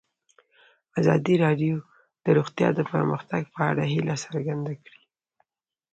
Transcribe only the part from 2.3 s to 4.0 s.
روغتیا د پرمختګ په اړه